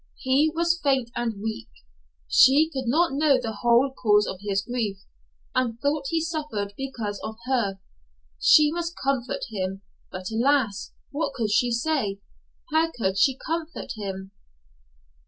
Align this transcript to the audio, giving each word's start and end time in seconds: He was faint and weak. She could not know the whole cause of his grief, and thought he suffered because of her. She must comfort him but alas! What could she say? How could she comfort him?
He 0.17 0.51
was 0.55 0.79
faint 0.81 1.11
and 1.15 1.43
weak. 1.43 1.69
She 2.27 2.71
could 2.73 2.87
not 2.87 3.13
know 3.13 3.37
the 3.39 3.57
whole 3.61 3.93
cause 3.93 4.25
of 4.25 4.39
his 4.41 4.63
grief, 4.63 5.05
and 5.53 5.79
thought 5.79 6.07
he 6.07 6.19
suffered 6.19 6.73
because 6.75 7.19
of 7.23 7.35
her. 7.45 7.79
She 8.41 8.71
must 8.71 8.95
comfort 8.97 9.41
him 9.51 9.83
but 10.11 10.31
alas! 10.31 10.91
What 11.11 11.33
could 11.35 11.51
she 11.51 11.71
say? 11.71 12.19
How 12.73 12.89
could 12.91 13.15
she 13.19 13.37
comfort 13.37 13.91
him? 13.95 14.31